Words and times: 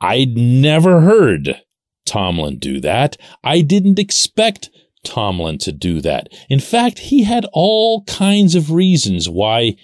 I'd 0.00 0.36
never 0.36 1.00
heard 1.00 1.60
Tomlin 2.04 2.58
do 2.58 2.80
that. 2.80 3.16
I 3.42 3.62
didn't 3.62 3.98
expect 3.98 4.68
Tomlin 5.04 5.58
to 5.58 5.72
do 5.72 6.00
that. 6.00 6.28
In 6.48 6.60
fact, 6.60 6.98
he 6.98 7.24
had 7.24 7.46
all 7.52 8.04
kinds 8.04 8.54
of 8.54 8.70
reasons 8.70 9.28
why 9.28 9.76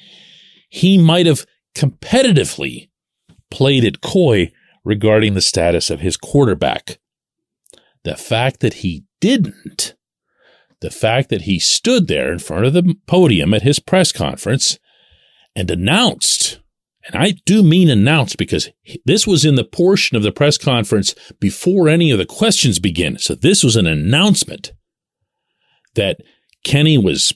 he 0.69 0.98
might 0.98 1.27
have 1.27 1.47
competitively 1.75 2.89
played 3.51 3.84
it 3.84 4.01
coy 4.01 4.53
regarding 4.84 5.34
the 5.34 5.41
status 5.41 5.91
of 5.91 6.01
his 6.01 6.17
quarterback. 6.17 6.98
The 8.05 8.17
fact 8.17 8.61
that 8.61 8.75
he 8.75 9.05
didn't, 9.20 9.95
the 10.81 10.91
fact 10.91 11.28
that 11.28 11.42
he 11.42 11.59
stood 11.59 12.09
there 12.09 12.33
in 12.33 12.39
front 12.39 12.67
of 12.67 12.73
the 12.73 12.95
podium 13.06 13.55
at 13.55 13.62
his 13.62 13.78
press 13.78 14.12
conference 14.12 14.78
and 15.55 15.70
announced, 15.70 16.61
and 17.06 17.20
I 17.20 17.34
do 17.45 17.62
mean 17.62 17.89
announced 17.89 18.39
because 18.39 18.70
this 19.05 19.27
was 19.27 19.45
in 19.45 19.56
the 19.56 19.64
portion 19.64 20.17
of 20.17 20.23
the 20.23 20.33
press 20.33 20.56
conference 20.56 21.14
before 21.39 21.89
any 21.89 22.11
of 22.11 22.19
the 22.19 22.27
questions 22.27 22.78
begin. 22.78 23.19
So 23.19 23.34
this 23.34 23.62
was 23.62 23.77
an 23.77 23.86
announcement 23.86 24.73
that 25.95 26.20
Kenny 26.64 26.98
was 26.98 27.33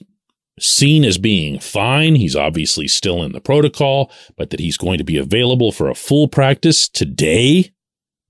seen 0.59 1.03
as 1.03 1.17
being 1.17 1.59
fine. 1.59 2.15
He's 2.15 2.35
obviously 2.35 2.87
still 2.87 3.21
in 3.23 3.33
the 3.33 3.41
protocol, 3.41 4.11
but 4.37 4.49
that 4.51 4.59
he's 4.59 4.77
going 4.77 4.97
to 4.97 5.03
be 5.03 5.17
available 5.17 5.71
for 5.71 5.89
a 5.89 5.95
full 5.95 6.27
practice 6.27 6.87
today, 6.87 7.73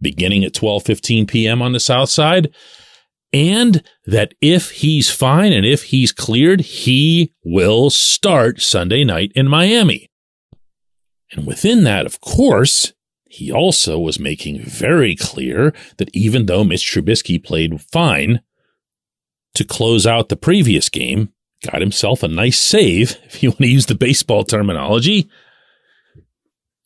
beginning 0.02 0.43
at 0.43 0.53
12:15 0.53 1.27
p.m. 1.27 1.61
on 1.61 1.73
the 1.73 1.80
south 1.80 2.09
side. 2.09 2.53
And 3.36 3.83
that 4.05 4.33
if 4.39 4.72
he's 4.72 5.11
fine 5.11 5.52
and 5.52 5.66
if 5.66 5.83
he's 5.83 6.14
cleared, 6.14 6.61
he 6.61 7.33
will 7.44 7.89
start 7.89 8.61
Sunday 8.61 9.03
night 9.03 9.33
in 9.36 9.50
Miami. 9.50 10.09
And 11.33 11.45
within 11.45 11.83
that, 11.83 12.05
of 12.05 12.22
course, 12.22 12.94
he 13.25 13.52
also 13.52 14.00
was 14.00 14.22
making 14.22 14.61
very 14.61 15.17
clear 15.17 15.73
that 15.97 16.16
even 16.16 16.45
though 16.45 16.64
Mitch 16.64 16.89
Trubisky 16.89 17.44
played 17.44 17.81
fine 17.81 18.39
to 19.54 19.65
close 19.65 20.08
out 20.08 20.30
the 20.30 20.38
previous 20.38 20.88
game, 20.88 21.33
got 21.61 21.82
himself 21.82 22.23
a 22.23 22.30
nice 22.30 22.58
save, 22.58 23.17
if 23.26 23.43
you 23.43 23.49
want 23.49 23.59
to 23.59 23.67
use 23.67 23.88
the 23.88 23.95
baseball 23.95 24.45
terminology. 24.45 25.30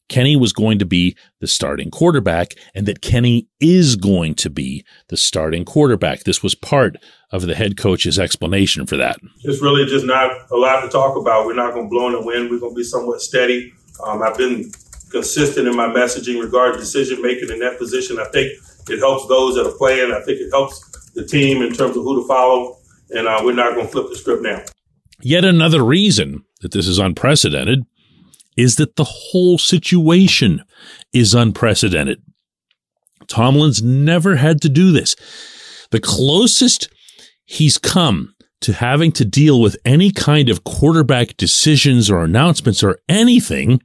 Kenny 0.10 0.36
was 0.36 0.54
going 0.54 0.80
to 0.80 0.86
be 0.86 1.16
the 1.40 1.48
starting 1.48 1.92
quarterback 1.92 2.56
and 2.76 2.86
that 2.88 3.02
Kenny 3.02 3.48
is 3.60 3.96
going 3.96 4.36
to 4.36 4.50
be 4.50 4.84
the 5.08 5.18
starting 5.18 5.64
quarterback. 5.64 6.24
This 6.24 6.44
was 6.44 6.56
part 6.56 6.98
of 7.32 7.44
the 7.44 7.56
head 7.56 7.78
coach's 7.78 8.20
explanation 8.20 8.86
for 8.86 8.98
that. 8.98 9.18
It's 9.44 9.62
really 9.62 9.86
just 9.86 10.06
not 10.06 10.32
a 10.52 10.58
lot 10.58 10.82
to 10.82 10.90
talk 10.90 11.16
about. 11.16 11.46
We're 11.46 11.54
not 11.54 11.74
going 11.74 11.86
to 11.86 11.90
blow 11.90 12.08
in 12.08 12.14
the 12.14 12.26
wind. 12.26 12.50
We're 12.50 12.60
going 12.60 12.74
to 12.74 12.78
be 12.78 12.84
somewhat 12.84 13.22
steady. 13.22 13.72
Um, 14.04 14.22
I've 14.22 14.38
been 14.38 14.72
consistent 15.12 15.68
in 15.68 15.76
my 15.76 15.88
messaging 15.88 16.42
regarding 16.42 16.80
decision 16.80 17.22
making 17.22 17.50
in 17.50 17.60
that 17.60 17.78
position. 17.78 18.20
I 18.20 18.26
think 18.26 18.52
it 18.90 19.00
helps 19.00 19.28
those 19.28 19.56
that 19.56 19.66
are 19.66 19.78
playing. 19.78 20.12
I 20.12 20.22
think 20.22 20.40
it 20.40 20.50
helps 20.52 21.12
the 21.14 21.26
team 21.26 21.62
in 21.62 21.74
terms 21.74 21.96
of 21.96 22.04
who 22.04 22.22
to 22.22 22.28
follow 22.28 22.80
and 23.12 23.28
uh, 23.28 23.42
we're 23.44 23.54
not 23.54 23.74
going 23.74 23.86
to 23.86 23.92
flip 23.92 24.10
the 24.10 24.16
script 24.16 24.44
now. 24.44 24.62
Yet 25.22 25.44
another 25.44 25.84
reason 25.84 26.46
that 26.62 26.72
this 26.72 26.88
is 26.88 26.98
unprecedented 26.98 27.86
is 28.60 28.76
that 28.76 28.98
the 28.98 29.06
whole 29.06 29.58
situation 29.58 30.62
is 31.14 31.34
unprecedented. 31.34 32.22
Tomlin's 33.28 33.82
never 33.82 34.36
had 34.36 34.62
to 34.62 34.70
do 34.70 34.92
this. 34.92 35.16
The 35.92 36.02
closest 36.02 36.90
he's 37.46 37.78
come 37.78 38.36
to 38.62 38.74
having 38.74 39.14
to 39.14 39.24
deal 39.24 39.62
with 39.62 39.78
any 39.86 40.12
kind 40.12 40.50
of 40.50 40.66
quarterback 40.66 41.38
decisions 41.38 42.12
or 42.12 42.24
announcements 42.24 42.84
or 42.84 43.00
anything, 43.08 43.82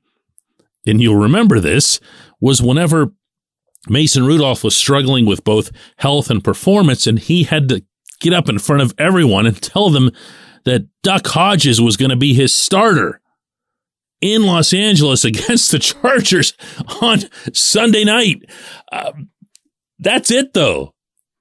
and 0.86 1.00
you'll 1.00 1.14
remember 1.14 1.60
this, 1.60 2.00
was 2.40 2.60
whenever 2.60 3.12
Mason 3.88 4.26
Rudolph 4.26 4.64
was 4.64 4.76
struggling 4.76 5.24
with 5.24 5.44
both 5.44 5.70
health 5.98 6.30
and 6.30 6.42
performance, 6.42 7.06
and 7.06 7.20
he 7.20 7.44
had 7.44 7.68
to 7.68 7.84
get 8.20 8.32
up 8.32 8.48
in 8.48 8.58
front 8.58 8.82
of 8.82 8.92
everyone 8.98 9.46
and 9.46 9.62
tell 9.62 9.88
them 9.90 10.10
that 10.64 10.88
Duck 11.02 11.28
Hodges 11.28 11.80
was 11.80 11.96
going 11.96 12.10
to 12.10 12.16
be 12.16 12.34
his 12.34 12.52
starter 12.52 13.20
in 14.24 14.44
Los 14.44 14.72
Angeles 14.72 15.22
against 15.22 15.70
the 15.70 15.78
Chargers 15.80 16.54
on 17.02 17.20
Sunday 17.52 18.04
night. 18.04 18.42
Uh, 18.90 19.12
that's 19.98 20.30
it, 20.30 20.54
though. 20.54 20.94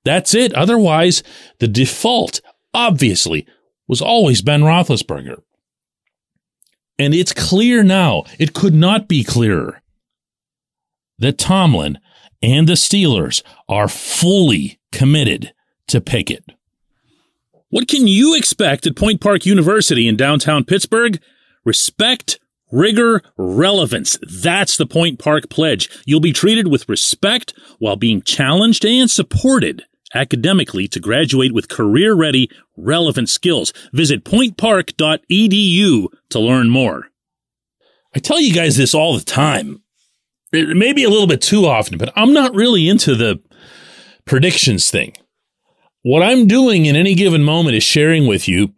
That's 0.04 0.36
it. 0.36 0.54
Otherwise, 0.54 1.24
the 1.60 1.70
default, 1.70 2.42
obviously, 2.74 3.48
was 3.88 4.02
always 4.02 4.42
Ben 4.42 4.62
Roethlisberger. 4.62 5.42
And 7.00 7.14
it's 7.14 7.32
clear 7.32 7.84
now, 7.84 8.26
it 8.38 8.54
could 8.54 8.74
not 8.74 9.08
be 9.08 9.24
clearer, 9.24 9.82
that 11.20 11.38
Tomlin 11.38 12.00
and 12.42 12.68
the 12.68 12.74
Steelers 12.74 13.44
are 13.70 13.88
fully 13.88 14.80
committed 14.92 15.54
to 15.88 16.02
Pickett. 16.02 16.44
What 17.70 17.88
can 17.88 18.08
you 18.08 18.36
expect 18.36 18.86
at 18.86 18.98
Point 18.98 19.22
Park 19.22 19.46
University 19.46 20.08
in 20.08 20.18
downtown 20.18 20.66
Pittsburgh? 20.66 21.20
Respect, 21.64 22.40
rigor, 22.74 23.22
relevance. 23.38 24.18
That's 24.22 24.76
the 24.76 24.86
Point 24.86 25.20
Park 25.20 25.50
pledge. 25.50 25.90
You'll 26.06 26.20
be 26.20 26.34
treated 26.34 26.68
with 26.68 26.90
respect 26.90 27.54
while 27.80 27.96
being 27.96 28.22
challenged 28.22 28.86
and 28.86 29.10
supported 29.10 29.84
academically 30.14 30.88
to 30.88 31.00
graduate 31.00 31.54
with 31.54 31.70
career 31.70 32.14
ready, 32.14 32.50
relevant 32.76 33.30
skills. 33.30 33.74
Visit 33.94 34.26
pointpark.edu 34.26 36.08
to 36.30 36.40
learn 36.40 36.70
more. 36.70 37.08
I 38.16 38.20
tell 38.20 38.40
you 38.40 38.54
guys 38.54 38.78
this 38.78 38.94
all 38.94 39.18
the 39.18 39.24
time. 39.24 39.82
It 40.52 40.78
may 40.78 40.94
be 40.94 41.04
a 41.04 41.10
little 41.10 41.28
bit 41.28 41.42
too 41.42 41.66
often, 41.66 41.98
but 41.98 42.14
I'm 42.16 42.32
not 42.32 42.54
really 42.54 42.88
into 42.88 43.16
the 43.16 43.42
predictions 44.26 44.92
thing. 44.92 45.14
What 46.04 46.22
I'm 46.22 46.48
doing 46.48 46.86
in 46.86 46.96
any 46.96 47.16
given 47.16 47.44
moment 47.44 47.76
is 47.76 47.84
sharing 47.84 48.28
with 48.28 48.48
you 48.48 48.74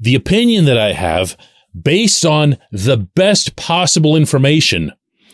the 0.00 0.14
opinion 0.14 0.64
that 0.64 0.78
I 0.78 0.92
have 0.92 1.36
based 1.80 2.24
on 2.24 2.58
the 2.72 2.96
best 2.96 3.56
possible 3.56 4.16
information 4.16 4.92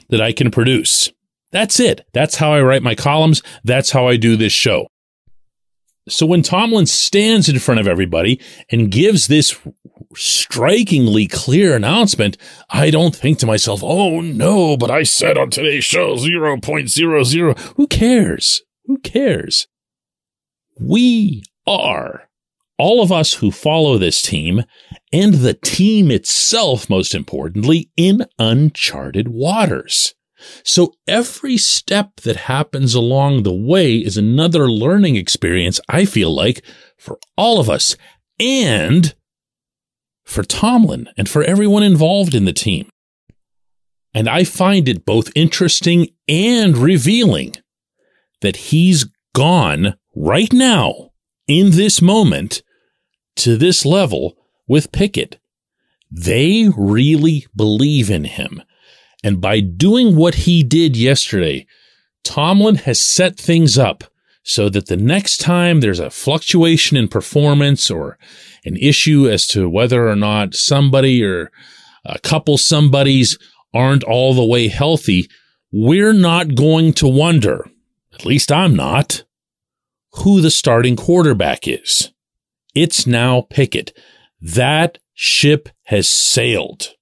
that 0.09 0.21
I 0.21 0.33
can 0.33 0.51
produce. 0.51 1.13
That's 1.51 1.79
it. 1.79 2.07
That's 2.13 2.37
how 2.37 2.53
I 2.53 2.63
write 2.63 2.83
my 2.83 2.95
columns. 2.95 3.43
That's 3.63 3.91
how 3.91 4.09
I 4.09 4.17
do 4.17 4.37
this 4.37 4.53
show. 4.53 4.89
So 6.09 6.27
when 6.27 6.43
Tomlin 6.43 6.87
stands 6.87 7.49
in 7.49 7.59
front 7.59 7.81
of 7.81 7.89
everybody 7.89 8.41
and 8.71 8.91
gives 8.91 9.27
this 9.27 9.59
strikingly 10.15 11.27
clear 11.27 11.75
announcement, 11.75 12.37
I 12.69 12.91
don't 12.91 13.17
think 13.17 13.39
to 13.39 13.47
myself, 13.47 13.81
oh 13.83 14.21
no, 14.21 14.77
but 14.77 14.91
I 14.91 15.03
said 15.05 15.39
on 15.39 15.51
today's 15.51 15.85
show 15.85 16.17
0.00. 16.17 17.59
Who 17.77 17.87
cares? 17.87 18.63
Who 18.85 18.99
cares? 18.99 19.67
We 20.79 21.43
are 21.67 22.29
all 22.79 23.03
of 23.03 23.13
us 23.13 23.35
who 23.35 23.51
follow 23.51 23.99
this 23.99 24.21
team 24.21 24.63
and 25.13 25.35
the 25.35 25.55
team 25.55 26.11
itself, 26.11 26.91
most 26.91 27.15
importantly, 27.15 27.91
in 27.97 28.27
uncharted 28.39 29.29
waters. 29.29 30.15
So 30.63 30.95
every 31.07 31.57
step 31.57 32.17
that 32.23 32.37
happens 32.37 32.95
along 32.95 33.43
the 33.43 33.55
way 33.55 33.97
is 33.97 34.17
another 34.17 34.69
learning 34.69 35.17
experience, 35.17 35.81
I 35.89 36.05
feel 36.05 36.35
like, 36.35 36.63
for 36.99 37.19
all 37.37 37.61
of 37.61 37.71
us 37.71 37.97
and 38.39 39.15
for 40.25 40.43
Tomlin 40.43 41.09
and 41.17 41.29
for 41.29 41.43
everyone 41.43 41.83
involved 41.83 42.35
in 42.35 42.45
the 42.45 42.53
team. 42.53 42.89
And 44.13 44.29
I 44.29 44.45
find 44.45 44.89
it 44.89 45.05
both 45.05 45.33
interesting 45.35 46.09
and 46.29 46.77
revealing 46.77 47.55
that 48.43 48.57
he's 48.57 49.07
gone 49.35 49.97
right 50.15 50.53
now 50.53 51.11
in 51.47 51.73
this 51.73 52.01
moment 52.01 52.63
to 53.37 53.57
this 53.57 53.85
level 53.85 54.37
with 54.67 54.93
Pickett. 54.93 55.39
They 56.11 56.71
really 56.77 57.47
believe 57.55 58.11
in 58.11 58.25
him. 58.25 58.63
And 59.23 59.41
by 59.41 59.61
doing 59.61 60.17
what 60.17 60.35
he 60.35 60.63
did 60.63 60.97
yesterday, 60.97 61.67
Tomlin 62.23 62.77
has 62.77 63.01
set 63.01 63.37
things 63.37 63.79
up 63.79 64.05
so 64.43 64.69
that 64.69 64.87
the 64.87 64.97
next 64.97 65.39
time 65.39 65.81
there's 65.81 65.99
a 65.99 66.11
fluctuation 66.11 66.97
in 66.97 67.09
performance 67.09 67.91
or 67.91 68.19
an 68.65 68.77
issue 68.77 69.29
as 69.29 69.47
to 69.49 69.69
whether 69.69 70.09
or 70.09 70.17
not 70.17 70.55
somebody 70.55 71.25
or 71.25 71.51
a 72.05 72.19
couple 72.19 72.59
somebodies 72.59 73.39
aren't 73.73 74.05
all 74.05 74.35
the 74.35 74.45
way 74.45 74.69
healthy, 74.69 75.29
we're 75.73 76.13
not 76.13 76.55
going 76.55 76.93
to 76.93 77.09
wonder, 77.09 77.67
at 78.13 78.27
least 78.27 78.53
I'm 78.53 78.77
not, 78.77 79.25
who 80.17 80.41
the 80.41 80.51
starting 80.51 80.97
quarterback 80.97 81.67
is. 81.67 82.13
It's 82.75 83.07
now 83.07 83.43
Pickett. 83.51 83.97
That 84.41 84.99
ship 85.15 85.69
has 85.85 86.09
sailed. 86.09 86.95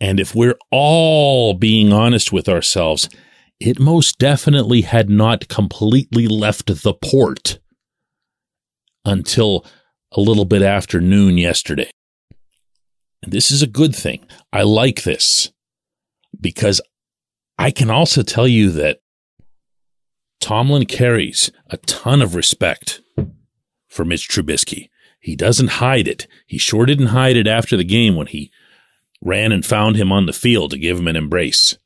And 0.00 0.20
if 0.20 0.34
we're 0.34 0.58
all 0.70 1.54
being 1.54 1.92
honest 1.92 2.32
with 2.32 2.48
ourselves, 2.48 3.08
it 3.60 3.80
most 3.80 4.18
definitely 4.18 4.82
had 4.82 5.10
not 5.10 5.48
completely 5.48 6.28
left 6.28 6.82
the 6.82 6.94
port 6.94 7.58
until 9.04 9.64
a 10.12 10.20
little 10.20 10.44
bit 10.44 10.62
after 10.62 11.00
noon 11.00 11.38
yesterday. 11.38 11.90
And 13.22 13.32
this 13.32 13.50
is 13.50 13.62
a 13.62 13.66
good 13.66 13.94
thing. 13.94 14.26
I 14.52 14.62
like 14.62 15.02
this 15.02 15.50
because 16.40 16.80
I 17.58 17.70
can 17.72 17.90
also 17.90 18.22
tell 18.22 18.46
you 18.46 18.70
that 18.72 19.00
Tomlin 20.40 20.86
carries 20.86 21.50
a 21.68 21.76
ton 21.78 22.22
of 22.22 22.34
respect 22.34 23.00
for 23.88 24.04
Mitch 24.04 24.28
Trubisky. 24.28 24.88
He 25.20 25.34
doesn't 25.34 25.68
hide 25.82 26.06
it. 26.06 26.26
He 26.46 26.58
sure 26.58 26.86
didn't 26.86 27.06
hide 27.06 27.36
it 27.36 27.46
after 27.46 27.76
the 27.76 27.84
game 27.84 28.14
when 28.14 28.28
he 28.28 28.50
ran 29.20 29.50
and 29.50 29.66
found 29.66 29.96
him 29.96 30.12
on 30.12 30.26
the 30.26 30.32
field 30.32 30.70
to 30.70 30.78
give 30.78 30.98
him 30.98 31.08
an 31.08 31.16
embrace 31.16 31.76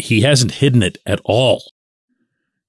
he 0.00 0.22
hasn't 0.22 0.52
hidden 0.52 0.82
it 0.82 0.98
at 1.06 1.20
all 1.24 1.72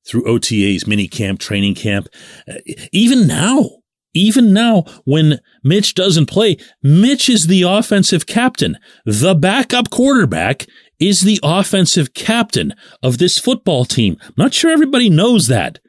through 0.06 0.24
OTAs, 0.24 0.88
mini 0.88 1.08
camp, 1.08 1.40
training 1.40 1.76
camp. 1.76 2.08
Uh, 2.48 2.56
even 2.92 3.28
now, 3.28 3.70
even 4.14 4.52
now, 4.52 4.84
when 5.06 5.40
Mitch 5.64 5.94
doesn't 5.94 6.26
play, 6.26 6.58
Mitch 6.84 7.30
is 7.30 7.48
the 7.48 7.64
offensive 7.64 8.26
captain. 8.26 8.78
The 9.06 9.36
backup 9.36 9.90
quarterback 9.90 10.68
is 11.02 11.22
the 11.22 11.40
offensive 11.44 12.14
captain 12.14 12.74
of 13.04 13.18
this 13.18 13.38
football 13.38 13.84
team. 13.84 14.16
I'm 14.22 14.34
not 14.38 14.54
sure 14.54 14.72
everybody 14.72 15.10
knows 15.10 15.48
that, 15.48 15.80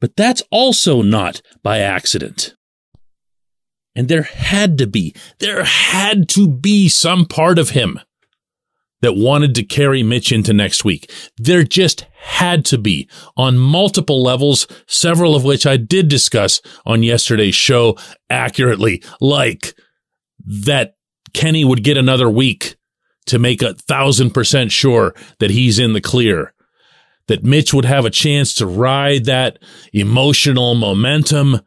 but 0.00 0.16
that's 0.16 0.42
also 0.50 1.02
not 1.02 1.42
by 1.62 1.78
accident. 1.78 2.54
And 3.94 4.08
there 4.08 4.22
had 4.22 4.78
to 4.78 4.86
be, 4.86 5.14
there 5.38 5.64
had 5.64 6.28
to 6.30 6.48
be 6.48 6.88
some 6.88 7.26
part 7.26 7.58
of 7.58 7.70
him 7.70 8.00
that 9.02 9.14
wanted 9.14 9.54
to 9.54 9.62
carry 9.64 10.02
Mitch 10.02 10.32
into 10.32 10.52
next 10.52 10.84
week. 10.84 11.12
There 11.36 11.62
just 11.62 12.06
had 12.14 12.64
to 12.66 12.78
be 12.78 13.08
on 13.36 13.58
multiple 13.58 14.22
levels, 14.22 14.66
several 14.86 15.36
of 15.36 15.44
which 15.44 15.66
I 15.66 15.76
did 15.76 16.08
discuss 16.08 16.60
on 16.86 17.02
yesterday's 17.02 17.54
show 17.54 17.96
accurately, 18.30 19.02
like 19.20 19.74
that 20.44 20.94
Kenny 21.34 21.64
would 21.64 21.84
get 21.84 21.96
another 21.96 22.30
week 22.30 22.77
to 23.28 23.38
make 23.38 23.62
a 23.62 23.74
thousand 23.74 24.32
percent 24.32 24.72
sure 24.72 25.14
that 25.38 25.50
he's 25.50 25.78
in 25.78 25.92
the 25.92 26.00
clear. 26.00 26.52
That 27.28 27.44
Mitch 27.44 27.74
would 27.74 27.84
have 27.84 28.04
a 28.04 28.10
chance 28.10 28.54
to 28.54 28.66
ride 28.66 29.26
that 29.26 29.58
emotional 29.92 30.74
momentum. 30.74 31.60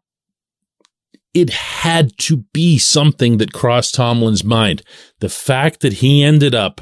It 1.34 1.52
had 1.52 2.18
to 2.20 2.38
be 2.52 2.78
something 2.78 3.38
that 3.38 3.54
crossed 3.54 3.94
Tomlin's 3.94 4.44
mind. 4.44 4.82
The 5.20 5.30
fact 5.30 5.82
that 5.82 5.94
he 5.94 6.24
ended 6.24 6.56
up 6.56 6.82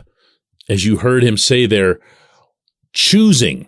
as 0.70 0.86
you 0.86 0.98
heard 0.98 1.24
him 1.24 1.36
say 1.36 1.66
there, 1.66 2.00
choosing 2.94 3.68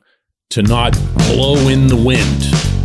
to 0.52 0.62
not 0.62 0.94
blow 1.18 1.56
in 1.68 1.88
the 1.88 1.96
wind. 1.96 2.81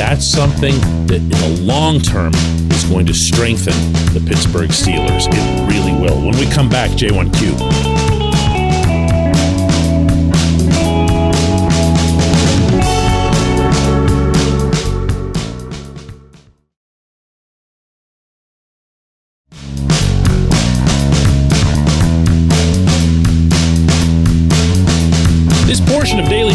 That's 0.00 0.24
something 0.24 0.80
that 1.08 1.18
in 1.18 1.28
the 1.28 1.60
long 1.60 2.00
term 2.00 2.32
is 2.72 2.84
going 2.84 3.04
to 3.04 3.12
strengthen 3.12 3.74
the 4.14 4.24
Pittsburgh 4.26 4.70
Steelers. 4.70 5.28
It 5.30 5.68
really 5.68 5.92
will. 5.92 6.16
When 6.24 6.34
we 6.38 6.46
come 6.46 6.70
back, 6.70 6.88
J1Q. 6.92 8.09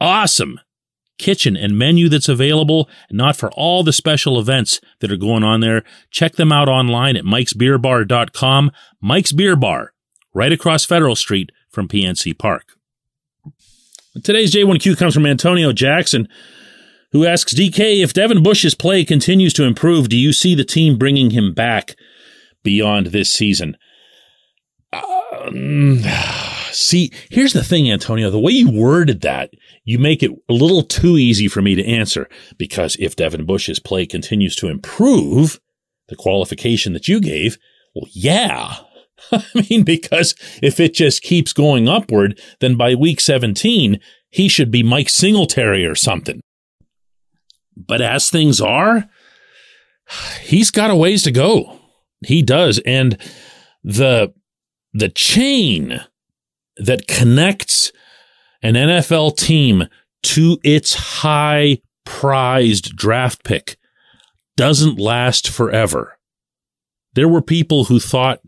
awesome 0.00 0.60
kitchen 1.18 1.56
and 1.56 1.78
menu 1.78 2.08
that's 2.08 2.28
available, 2.28 2.88
and 3.08 3.18
not 3.18 3.36
for 3.36 3.50
all 3.52 3.82
the 3.82 3.92
special 3.92 4.38
events 4.38 4.80
that 5.00 5.10
are 5.10 5.16
going 5.16 5.42
on 5.42 5.60
there. 5.60 5.82
Check 6.10 6.36
them 6.36 6.52
out 6.52 6.68
online 6.68 7.16
at 7.16 7.24
mikesbeerbar.com. 7.24 8.70
Mike's 9.00 9.32
Beer 9.32 9.56
Bar, 9.56 9.92
right 10.34 10.52
across 10.52 10.84
Federal 10.84 11.16
Street 11.16 11.50
from 11.70 11.88
PNC 11.88 12.38
Park. 12.38 12.74
Today's 14.22 14.52
J1Q 14.52 14.96
comes 14.96 15.14
from 15.14 15.26
Antonio 15.26 15.72
Jackson, 15.72 16.28
who 17.12 17.26
asks 17.26 17.54
DK 17.54 18.02
if 18.02 18.14
Devin 18.14 18.42
Bush's 18.42 18.74
play 18.74 19.04
continues 19.04 19.52
to 19.54 19.64
improve, 19.64 20.08
do 20.08 20.16
you 20.16 20.32
see 20.32 20.54
the 20.54 20.64
team 20.64 20.96
bringing 20.96 21.30
him 21.30 21.52
back 21.52 21.94
beyond 22.62 23.08
this 23.08 23.30
season? 23.30 23.76
Um, 24.92 26.02
see, 26.76 27.12
here's 27.30 27.52
the 27.52 27.64
thing, 27.64 27.90
Antonio. 27.90 28.30
The 28.30 28.38
way 28.38 28.52
you 28.52 28.70
worded 28.70 29.22
that, 29.22 29.50
you 29.84 29.98
make 29.98 30.22
it 30.22 30.30
a 30.48 30.52
little 30.52 30.82
too 30.82 31.16
easy 31.16 31.48
for 31.48 31.62
me 31.62 31.74
to 31.74 31.84
answer 31.84 32.28
because 32.58 32.96
if 33.00 33.16
Devin 33.16 33.46
Bush's 33.46 33.78
play 33.78 34.06
continues 34.06 34.54
to 34.56 34.68
improve, 34.68 35.60
the 36.08 36.16
qualification 36.16 36.92
that 36.92 37.08
you 37.08 37.20
gave, 37.20 37.58
well, 37.94 38.08
yeah. 38.12 38.76
I 39.32 39.66
mean, 39.68 39.82
because 39.82 40.34
if 40.62 40.78
it 40.78 40.94
just 40.94 41.22
keeps 41.22 41.52
going 41.52 41.88
upward, 41.88 42.40
then 42.60 42.76
by 42.76 42.94
week 42.94 43.20
17, 43.20 44.00
he 44.30 44.48
should 44.48 44.70
be 44.70 44.82
Mike 44.82 45.08
Singletary 45.08 45.84
or 45.84 45.94
something. 45.94 46.40
But 47.76 48.00
as 48.00 48.30
things 48.30 48.60
are, 48.60 49.08
he's 50.40 50.70
got 50.70 50.90
a 50.90 50.96
ways 50.96 51.22
to 51.22 51.30
go. 51.30 51.78
He 52.26 52.42
does. 52.42 52.80
And 52.86 53.18
the, 53.82 54.32
the 54.92 55.08
chain 55.08 56.00
that 56.76 57.06
connects 57.06 57.92
an 58.62 58.74
NFL 58.74 59.36
team 59.36 59.84
to 60.22 60.58
its 60.64 60.94
high 60.94 61.78
prized 62.04 62.96
draft 62.96 63.44
pick 63.44 63.76
doesn't 64.56 64.98
last 64.98 65.48
forever. 65.48 66.18
There 67.14 67.28
were 67.28 67.42
people 67.42 67.84
who 67.84 68.00
thought 68.00 68.40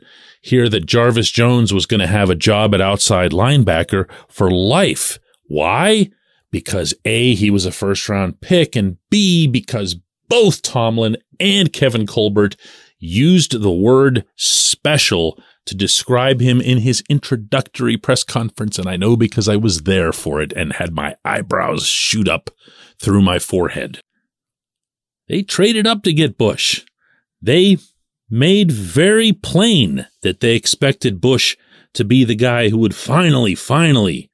here 0.42 0.68
that 0.68 0.87
Jarvis 0.87 1.30
Jones 1.30 1.73
was 1.73 1.87
going 1.87 2.00
to 2.00 2.06
have 2.06 2.30
a 2.30 2.35
job 2.35 2.75
at 2.75 2.80
outside 2.80 3.32
linebacker 3.32 4.08
for 4.28 4.50
life. 4.50 5.18
Why? 5.47 6.11
Because 6.50 6.94
A, 7.04 7.35
he 7.35 7.50
was 7.50 7.66
a 7.66 7.73
first 7.73 8.08
round 8.08 8.40
pick, 8.40 8.76
and 8.76 8.99
B, 9.11 9.47
because 9.47 9.97
both 10.28 10.62
Tomlin 10.62 11.16
and 11.40 11.73
Kevin 11.73 12.06
Colbert 12.06 12.56
used 12.99 13.61
the 13.61 13.73
word 13.73 14.25
special 14.37 15.38
to 15.68 15.76
describe 15.76 16.40
him 16.40 16.60
in 16.60 16.78
his 16.78 17.02
introductory 17.08 17.96
press 17.96 18.25
conference, 18.25 18.78
and 18.78 18.88
I 18.88 18.96
know 18.96 19.16
because 19.16 19.48
I 19.48 19.56
was 19.56 19.82
there 19.82 20.12
for 20.12 20.40
it 20.40 20.52
and 20.54 20.72
had 20.72 20.94
my 20.94 21.16
eyebrows 21.25 21.87
shoot 21.87 22.26
up 22.26 22.50
through 22.98 23.22
my 23.22 23.38
forehead. 23.38 24.00
They 25.28 25.42
traded 25.42 25.87
up 25.87 26.02
to 26.04 26.12
get 26.14 26.38
Bush. 26.38 26.84
They 27.42 27.76
made 28.30 28.72
very 28.72 29.32
plain 29.32 30.06
that 30.22 30.40
they 30.40 30.56
expected 30.56 31.20
Bush 31.20 31.56
to 31.92 32.04
be 32.04 32.25
the 32.25 32.34
guy 32.34 32.70
who 32.70 32.78
would 32.78 32.94
finally, 32.94 33.54
finally 33.54 34.30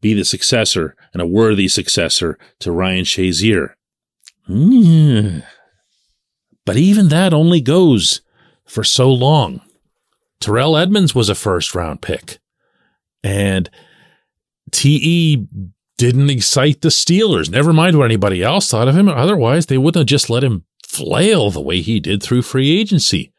be 0.00 0.14
the 0.14 0.24
successor 0.24 0.96
and 1.12 1.22
a 1.22 1.26
worthy 1.26 1.68
successor 1.68 2.38
to 2.58 2.72
Ryan 2.72 3.04
Shazier. 3.04 3.74
Mm. 4.48 5.44
But 6.64 6.76
even 6.76 7.08
that 7.08 7.32
only 7.32 7.60
goes 7.60 8.20
for 8.64 8.82
so 8.82 9.12
long. 9.12 9.60
Terrell 10.40 10.76
Edmunds 10.76 11.14
was 11.14 11.28
a 11.28 11.34
first 11.34 11.74
round 11.74 12.02
pick. 12.02 12.38
And 13.22 13.68
TE 14.70 15.46
didn't 15.96 16.30
excite 16.30 16.80
the 16.80 16.88
Steelers. 16.88 17.50
Never 17.50 17.72
mind 17.72 17.98
what 17.98 18.04
anybody 18.04 18.42
else 18.42 18.70
thought 18.70 18.88
of 18.88 18.96
him. 18.96 19.08
Otherwise, 19.08 19.66
they 19.66 19.78
wouldn't 19.78 20.00
have 20.02 20.06
just 20.06 20.30
let 20.30 20.44
him 20.44 20.64
flail 20.86 21.50
the 21.50 21.60
way 21.60 21.80
he 21.80 22.00
did 22.00 22.22
through 22.22 22.42
free 22.42 22.78
agency. 22.78 23.32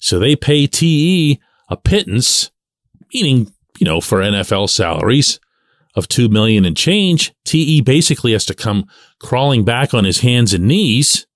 So 0.00 0.18
they 0.18 0.34
pay 0.34 0.66
TE 0.66 1.40
a 1.68 1.76
pittance, 1.76 2.50
meaning, 3.14 3.52
you 3.78 3.84
know, 3.84 4.00
for 4.00 4.18
NFL 4.18 4.68
salaries 4.68 5.38
of 5.94 6.08
2 6.08 6.28
million 6.28 6.64
and 6.64 6.76
change, 6.76 7.32
TE 7.44 7.80
basically 7.82 8.32
has 8.32 8.44
to 8.46 8.54
come 8.54 8.86
crawling 9.20 9.64
back 9.64 9.94
on 9.94 10.04
his 10.04 10.20
hands 10.20 10.52
and 10.52 10.66
knees. 10.66 11.26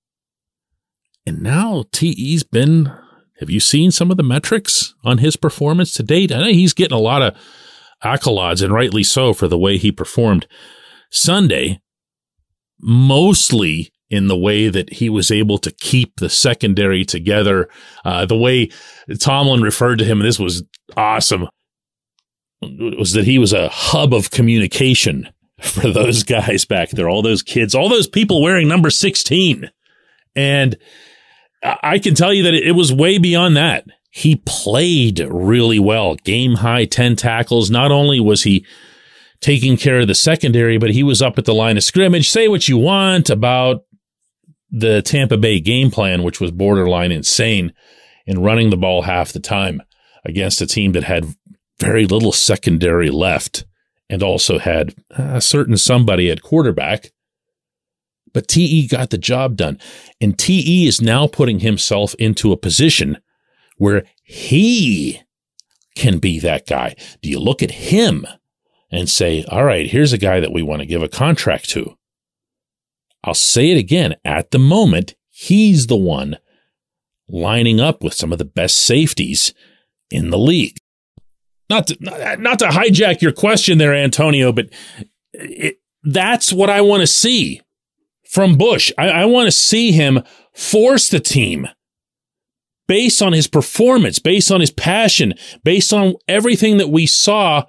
And 1.24 1.42
now 1.42 1.84
TE's 1.92 2.42
been 2.42 2.92
have 3.38 3.50
you 3.50 3.60
seen 3.60 3.90
some 3.90 4.10
of 4.10 4.16
the 4.16 4.22
metrics 4.22 4.94
on 5.04 5.18
his 5.18 5.36
performance 5.36 5.92
to 5.94 6.02
date? 6.02 6.32
I 6.32 6.38
know 6.38 6.46
he's 6.46 6.72
getting 6.72 6.96
a 6.96 7.00
lot 7.00 7.22
of 7.22 7.36
accolades 8.02 8.62
and 8.62 8.72
rightly 8.72 9.02
so 9.02 9.32
for 9.32 9.48
the 9.48 9.58
way 9.58 9.76
he 9.76 9.92
performed 9.92 10.46
Sunday, 11.10 11.80
mostly 12.80 13.92
in 14.08 14.28
the 14.28 14.36
way 14.36 14.68
that 14.68 14.94
he 14.94 15.08
was 15.08 15.30
able 15.30 15.58
to 15.58 15.72
keep 15.72 16.16
the 16.16 16.28
secondary 16.28 17.04
together. 17.04 17.68
Uh, 18.04 18.24
the 18.24 18.36
way 18.36 18.70
Tomlin 19.18 19.62
referred 19.62 19.98
to 19.98 20.04
him, 20.04 20.20
and 20.20 20.28
this 20.28 20.38
was 20.38 20.62
awesome, 20.96 21.48
was 22.62 23.12
that 23.12 23.24
he 23.24 23.38
was 23.38 23.52
a 23.52 23.68
hub 23.68 24.14
of 24.14 24.30
communication 24.30 25.28
for 25.60 25.90
those 25.90 26.22
guys 26.22 26.64
back 26.64 26.90
there, 26.90 27.08
all 27.08 27.22
those 27.22 27.42
kids, 27.42 27.74
all 27.74 27.88
those 27.88 28.06
people 28.06 28.42
wearing 28.42 28.68
number 28.68 28.90
16. 28.90 29.70
And 30.34 30.76
I 31.82 31.98
can 31.98 32.14
tell 32.14 32.32
you 32.32 32.42
that 32.44 32.54
it 32.54 32.72
was 32.72 32.92
way 32.92 33.18
beyond 33.18 33.56
that. 33.56 33.84
He 34.10 34.42
played 34.46 35.20
really 35.20 35.78
well, 35.78 36.14
game 36.14 36.54
high 36.54 36.86
10 36.86 37.16
tackles. 37.16 37.70
Not 37.70 37.92
only 37.92 38.20
was 38.20 38.44
he 38.44 38.64
taking 39.40 39.76
care 39.76 40.00
of 40.00 40.06
the 40.06 40.14
secondary, 40.14 40.78
but 40.78 40.90
he 40.90 41.02
was 41.02 41.20
up 41.20 41.38
at 41.38 41.44
the 41.44 41.54
line 41.54 41.76
of 41.76 41.84
scrimmage. 41.84 42.30
Say 42.30 42.48
what 42.48 42.68
you 42.68 42.78
want 42.78 43.28
about 43.28 43.82
the 44.70 45.02
Tampa 45.02 45.36
Bay 45.36 45.60
game 45.60 45.90
plan, 45.90 46.22
which 46.22 46.40
was 46.40 46.50
borderline 46.50 47.12
insane 47.12 47.72
in 48.26 48.42
running 48.42 48.70
the 48.70 48.76
ball 48.76 49.02
half 49.02 49.32
the 49.32 49.40
time 49.40 49.82
against 50.24 50.60
a 50.60 50.66
team 50.66 50.92
that 50.92 51.04
had 51.04 51.34
very 51.78 52.06
little 52.06 52.32
secondary 52.32 53.10
left 53.10 53.64
and 54.08 54.22
also 54.22 54.58
had 54.58 54.94
a 55.10 55.40
certain 55.40 55.76
somebody 55.76 56.30
at 56.30 56.42
quarterback. 56.42 57.12
But 58.36 58.48
TE 58.48 58.86
got 58.86 59.08
the 59.08 59.16
job 59.16 59.56
done. 59.56 59.78
And 60.20 60.38
TE 60.38 60.86
is 60.86 61.00
now 61.00 61.26
putting 61.26 61.60
himself 61.60 62.14
into 62.16 62.52
a 62.52 62.58
position 62.58 63.16
where 63.78 64.04
he 64.22 65.22
can 65.94 66.18
be 66.18 66.38
that 66.40 66.66
guy. 66.66 66.96
Do 67.22 67.30
you 67.30 67.38
look 67.38 67.62
at 67.62 67.70
him 67.70 68.26
and 68.90 69.08
say, 69.08 69.42
all 69.44 69.64
right, 69.64 69.86
here's 69.86 70.12
a 70.12 70.18
guy 70.18 70.38
that 70.40 70.52
we 70.52 70.60
want 70.60 70.80
to 70.80 70.86
give 70.86 71.02
a 71.02 71.08
contract 71.08 71.70
to? 71.70 71.96
I'll 73.24 73.32
say 73.32 73.70
it 73.70 73.78
again. 73.78 74.16
At 74.22 74.50
the 74.50 74.58
moment, 74.58 75.14
he's 75.30 75.86
the 75.86 75.96
one 75.96 76.36
lining 77.26 77.80
up 77.80 78.02
with 78.02 78.12
some 78.12 78.32
of 78.32 78.38
the 78.38 78.44
best 78.44 78.76
safeties 78.76 79.54
in 80.10 80.28
the 80.28 80.36
league. 80.36 80.76
Not 81.70 81.86
to, 81.86 81.96
not 82.38 82.58
to 82.58 82.66
hijack 82.66 83.22
your 83.22 83.32
question 83.32 83.78
there, 83.78 83.94
Antonio, 83.94 84.52
but 84.52 84.68
it, 85.32 85.78
that's 86.02 86.52
what 86.52 86.68
I 86.68 86.82
want 86.82 87.00
to 87.00 87.06
see 87.06 87.62
from 88.36 88.58
Bush. 88.58 88.92
I, 88.98 89.08
I 89.08 89.24
want 89.24 89.46
to 89.46 89.50
see 89.50 89.92
him 89.92 90.22
force 90.52 91.08
the 91.08 91.20
team 91.20 91.68
based 92.86 93.22
on 93.22 93.32
his 93.32 93.48
performance, 93.48 94.18
based 94.18 94.52
on 94.52 94.60
his 94.60 94.70
passion, 94.70 95.32
based 95.64 95.90
on 95.90 96.16
everything 96.28 96.76
that 96.76 96.90
we 96.90 97.06
saw 97.06 97.64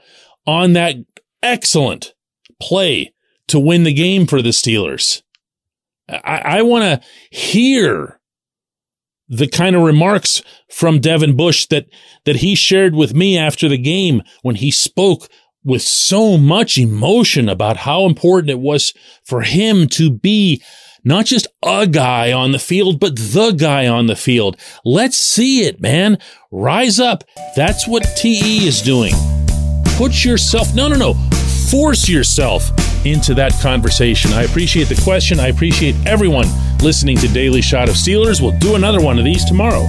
on 0.46 0.74
that 0.74 0.98
excellent 1.42 2.14
play 2.62 3.14
to 3.48 3.58
win 3.58 3.84
the 3.84 3.94
game 3.94 4.28
for 4.28 4.42
the 4.42 4.50
Steelers. 4.50 5.22
I, 6.10 6.42
I 6.58 6.62
want 6.64 6.84
to 6.84 7.08
hear 7.30 8.20
the 9.30 9.48
kind 9.48 9.74
of 9.74 9.84
remarks 9.84 10.42
from 10.70 11.00
Devin 11.00 11.38
Bush 11.38 11.66
that, 11.68 11.86
that 12.26 12.38
he 12.38 12.56
shared 12.56 12.94
with 12.94 13.16
me 13.16 13.38
after 13.38 13.70
the 13.70 13.78
game 13.78 14.22
when 14.42 14.56
he 14.56 14.72
spoke 14.72 15.30
with 15.64 15.82
so 15.82 16.38
much 16.38 16.78
emotion 16.78 17.50
about 17.50 17.78
how 17.78 18.06
important 18.06 18.50
it 18.50 18.60
was 18.60 18.94
for 19.24 19.42
him 19.42 19.88
to 19.90 20.10
be 20.10 20.62
not 21.04 21.26
just 21.26 21.48
a 21.64 21.88
guy 21.88 22.34
on 22.34 22.52
the 22.52 22.60
field, 22.60 23.00
but 23.00 23.16
the 23.16 23.52
guy 23.52 23.88
on 23.88 24.08
the 24.08 24.16
field. 24.16 24.58
Let's 24.84 25.18
see 25.18 25.62
it, 25.62 25.80
man. 25.80 26.18
Rise 26.52 27.00
up. 27.00 27.24
That's 27.56 27.88
what 27.88 28.04
TE 28.18 28.68
is 28.68 28.82
doing. 28.82 29.14
Put 29.98 30.26
yourself, 30.26 30.76
no, 30.76 30.88
no, 30.88 30.96
no, 30.96 31.14
force 31.72 32.10
yourself 32.10 32.72
into 33.06 33.34
that 33.36 33.54
conversation. 33.62 34.34
I 34.34 34.44
appreciate 34.44 34.90
the 34.90 35.02
question. 35.02 35.40
I 35.40 35.48
appreciate 35.48 35.96
everyone 36.06 36.48
listening 36.84 37.18
to 37.18 37.28
Daily 37.30 37.62
Shot 37.62 37.90
of 37.90 37.96
Steelers. 37.96 38.42
We'll 38.42 38.58
do 38.60 38.76
another 38.76 39.02
one 39.02 39.18
of 39.18 39.26
these 39.26 39.46
tomorrow. 39.46 39.86